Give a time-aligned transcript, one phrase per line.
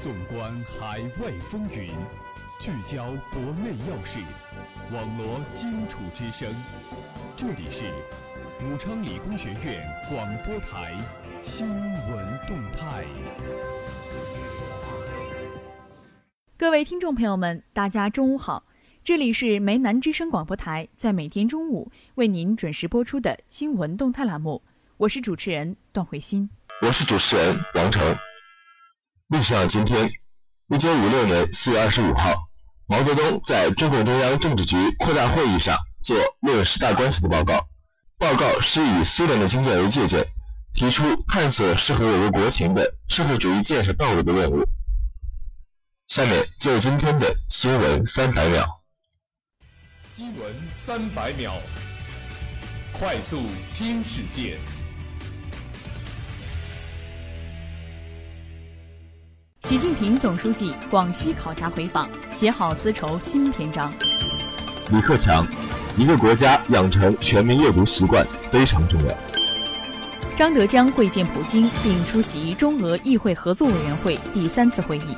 [0.00, 1.90] 纵观海外风云，
[2.58, 4.18] 聚焦国内要事，
[4.90, 6.50] 网罗荆楚之声。
[7.36, 7.84] 这里是
[8.64, 10.94] 武昌理工学院广播台
[11.42, 13.04] 新闻动态。
[16.56, 18.64] 各位听众朋友们，大家中午好，
[19.04, 24.62] 这里是梅南之声广播台，在每天中午为您准时播出的新闻动态栏目，
[24.96, 26.48] 我是主持人段慧欣，
[26.80, 28.02] 我是主持人王成。
[29.30, 30.10] 历史上今天，
[30.74, 32.34] 一九五六年四月二十五号，
[32.88, 37.64] 毛泽东在中共中央政治局扩大会议上做论十大关系的报告。
[38.18, 40.26] 报告是以苏联的经验为借鉴，
[40.74, 44.66] 提出探索适合我国国情的社会主义建设道路的任务。
[46.08, 48.66] 下面就今天的新闻三百秒。
[50.02, 51.54] 新闻三百秒，
[52.92, 53.44] 快速
[53.74, 54.58] 听世界。
[59.70, 63.88] 习近平总书记广西考察回访，写好丝绸新篇章。
[64.90, 65.46] 李克强，
[65.96, 69.14] 一个国家养成全民阅读习惯非常重要。
[70.36, 75.16] 张德江会见普京，并出席中俄议会合作委员会第三次会议。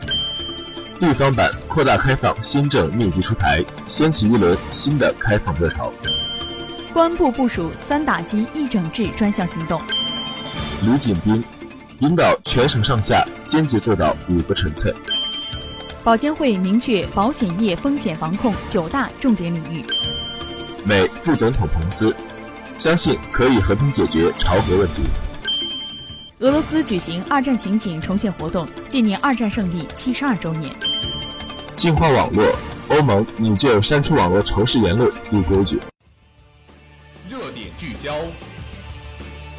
[1.00, 5.90] 地方版扩大开放新政密集出台，掀起一轮新的开放热潮。
[6.92, 9.80] 公安部部署三打击一整治专项行动。
[10.82, 11.42] 李锦斌。
[12.02, 14.92] 引导全省上下坚决做到五个纯粹。
[16.02, 19.84] 保监会明确保险业风险防控九大重点领域。
[20.84, 22.12] 美副总统彭斯
[22.76, 25.02] 相信可以和平解决朝核问题。
[26.40, 30.74] 俄罗斯举行二战情景重现活动，纪念二战胜利七十二周年。
[31.76, 32.44] 净化网络，
[32.88, 35.78] 欧盟拟就删除网络仇视言论立规矩。
[37.28, 38.12] 热点聚焦，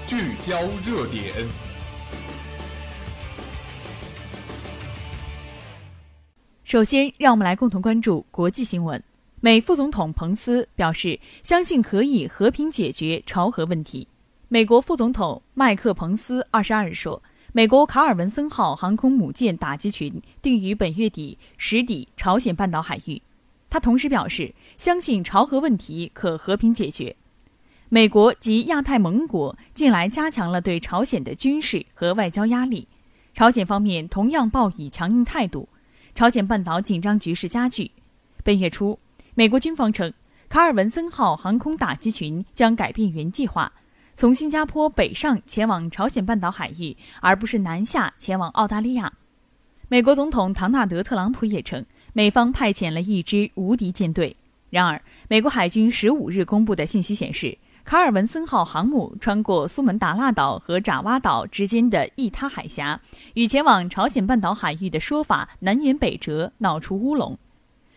[0.06, 1.48] 聚焦热点。
[6.64, 9.04] 首先，让我们来共同关注国际新闻。
[9.42, 14.08] 美副总统彭斯表示，相信可以和平解决朝核问题。
[14.48, 17.22] 美国副总统麦克彭斯二十二日说，
[17.52, 23.22] 美国卡尔文森号航空母舰打击群定于本月底驶抵朝鲜半岛海域。
[23.70, 27.14] 他同时表示，相信朝核问题可和平解决。
[27.90, 32.88] 美国及亚太盟国近来加强了对朝鲜的军事和外交压力，
[33.34, 35.68] 朝鲜方面同样抱以强硬态度。
[36.16, 37.90] 朝鲜半岛紧张局势加剧。
[38.44, 39.00] 本月初，
[39.34, 40.14] 美国军方称，
[40.48, 43.72] 卡尔文森号航空打击群将改变原计划，
[44.14, 49.12] 从新加坡北上前往朝鲜半岛海域，而不是南下前往澳大利亚。
[49.88, 54.36] 美国总统唐纳德·特朗普也称，美方派遣了一支无敌舰队。
[54.70, 57.58] 然而，美国海军十五日公布的信息显示。
[57.86, 63.02] 卡尔文森号航母穿过苏门答腊岛和爪哇岛之间的伊他海峡，
[63.34, 67.38] 与前往朝鲜半岛海域的说法南辕北辙，闹出乌龙。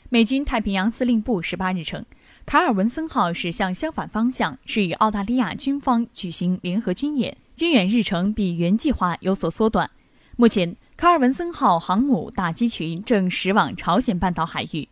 [0.08, 2.04] 美军太平洋司令部十八日称，
[2.44, 9.88] 卡尔文森号驶向相反方向，是与澳大利亚军方举行联合军演，军演日程比原计划有所缩短。
[10.34, 14.88] 目前，卡尔文森号航母打击群正驶往朝鲜半岛海域。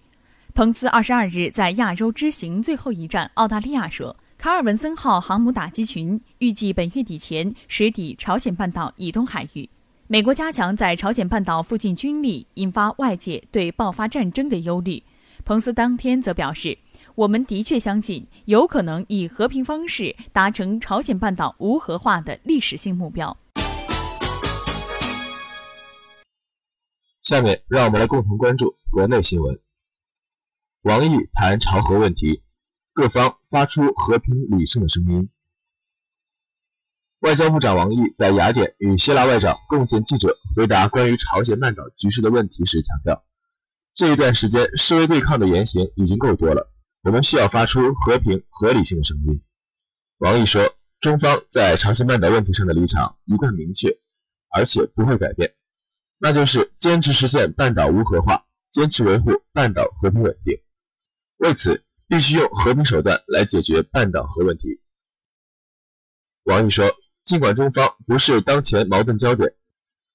[0.55, 4.17] 彭斯二十二日在亚洲之行最后一站澳大利亚说。
[4.45, 9.67] 卡尔文森号航母打击群预计本月底前驶抵朝鲜半岛以东海域。
[10.07, 15.03] 美国加强在朝鲜半岛附近军力，引发外界对爆发战争的忧虑。
[15.47, 16.77] 彭斯当天则表示
[17.17, 23.35] ：“我们的确相信有可能以和平方式达成朝鲜半岛无核化的历史性目标。”
[27.23, 29.59] 下面让我们来共同关注国内新闻。
[30.83, 32.43] 王毅谈朝核问题。
[32.95, 35.29] 各方发出和平理性的声音。
[37.19, 43.25] 外交部长王毅在雅典与希腊外长共见记者回答关于朝鲜半岛局势的问题时强调，
[43.95, 46.71] 这一段时间示威对抗的言行已经够多了，
[47.03, 49.43] 我们需要发出和平合理性的声音。
[50.19, 53.89] 王毅说，中方在朝鲜半岛问题上的立场一贯明确，
[54.51, 55.53] 而且不会改变，
[56.19, 60.61] 那就是坚持实现半岛无核化，坚持维护半岛和平稳定。
[61.39, 61.83] 为此。
[62.07, 64.81] 必须用和平手段来解决半岛核问题。
[66.45, 66.93] 王毅说
[67.25, 69.55] ：“尽管中方不是当前矛盾焦点，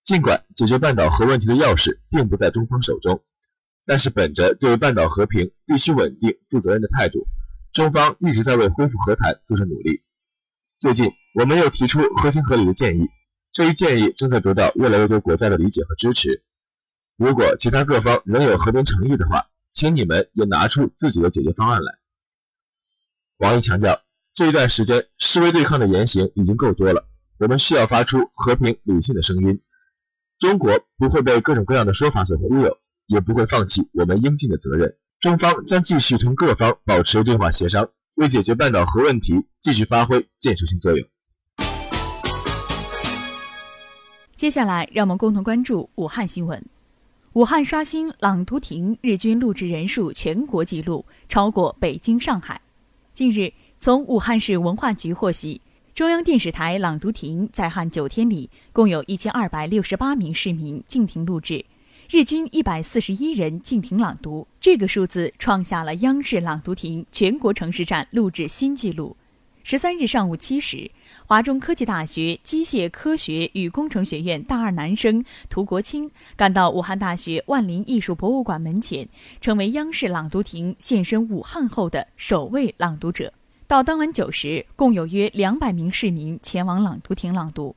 [0.03, 3.23] 尽管解决半岛核问题的钥匙并不在中方手中，
[3.85, 7.27] 但是本着对半岛和平必须稳定、负责任的态度，
[7.73, 10.03] 中方一直在为恢复和谈做着努力。
[10.77, 13.07] 最近，我们又提出合情合理的建议，
[13.51, 16.43] 这一建议正在得到越来越多国家的理解和支持。
[17.17, 19.45] 如果其他各方仍有和平诚意的话，”
[19.79, 21.99] 请你们也拿出自己的解决方案来。
[23.37, 24.01] 王毅强调，
[24.33, 29.61] 这一段时间示威对抗的言行已经够多了，我们需要发出和平理性的声音，
[30.37, 34.97] 中国不会被各种各样的说法所忽悠，也不会放弃我们应尽的责任。
[35.21, 41.07] 中方将继续同各方保持对话协商，为解决半岛核问题继续发挥建设性作用。
[44.35, 46.61] 接下来，让我们共同关注武汉新闻。
[47.33, 52.59] 武汉刷新朗读亭日均录制人数全国纪录，超过北京、上海。
[53.13, 55.61] 近日，从武汉市文化局获悉，
[55.93, 61.63] 中央电视台朗读亭在汉九天里，共有一千二百六十八名市民进庭录制。
[62.09, 69.15] 日均一百四十一人进庭朗读，这个数字创下了央视朗读亭全国城市站录制新纪录。
[69.63, 70.89] 十三日上午七时，
[71.27, 79.07] 华中科技大学机械科学与工程学院大二男生涂国清赶到武汉大学万林艺术博物馆门前，
[79.39, 83.31] 成为央视朗读亭现身武汉后的首位朗读者。
[83.67, 87.75] 到当晚九时，共有约两百名市民前往朗读亭朗读。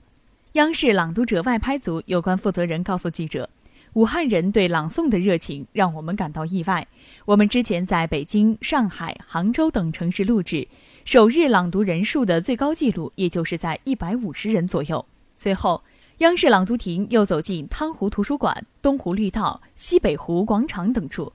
[0.52, 3.50] 央视朗读者外拍组有关负责人告诉记者。
[3.94, 6.88] 武汉人对朗诵的热情让我们感到意外。
[7.26, 10.66] 我们之前在北京、上海、杭州等城市录制，
[11.04, 15.04] 首日朗读人数的最高纪录也就是在一百五十人左右。
[15.36, 15.82] 随后，
[16.18, 21.32] 央视朗读亭又走进汤湖图书馆、东湖绿道、西北湖广场等处，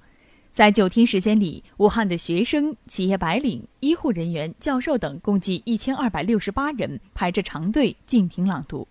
[0.54, 8.88] 在九天时间里，武汉的学生、企业白领、医护人员、教授等共计一千二百六十八人排着长队进庭朗读。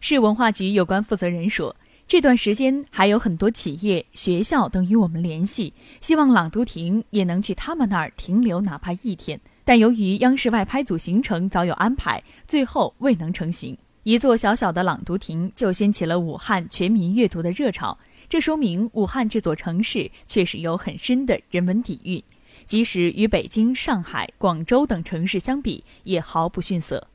[0.00, 1.74] 市文化局有关负责人说。
[2.06, 9.38] 这段时间还有很多企业、学校等与我们联系，希望朗读亭也能去他们那儿停留哪怕一天。
[9.68, 13.76] 但由于央视外拍组行程早有安排，最后未能成行。
[14.02, 17.98] 一座小小的朗读亭就掀起了武汉全民阅读的热潮，
[18.30, 22.24] 这说明武汉这座城市确实有很深的人文底蕴，
[22.64, 27.06] 即使与北京、上海、广州等城市相比，也毫不逊色。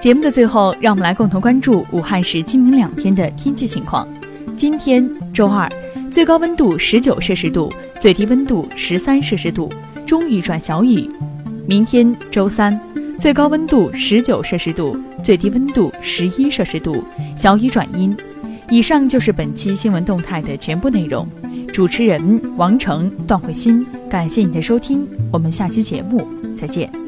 [0.00, 4.06] 节目的最后，让我们来共同关注武汉市今明两天的天气情况。
[4.56, 5.68] 今天周二，
[6.10, 9.70] 最高温度十九摄氏度，最低温度十三摄氏度，
[10.06, 11.08] 中雨转小雨。
[11.66, 12.78] 明天周三，
[13.18, 17.04] 最高温度十九摄氏度，最低温度十一摄氏度，
[17.36, 18.16] 小雨转阴。
[18.70, 21.28] 以上就是本期新闻动态的全部内容。
[21.72, 26.26] 主持人王成、段慧欣，感谢你的收听，我们下期节目
[26.56, 27.05] 再见。